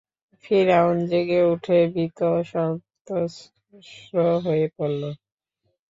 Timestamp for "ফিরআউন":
0.43-0.97